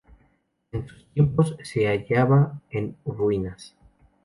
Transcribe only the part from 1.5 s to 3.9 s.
se hallaba en ruinas.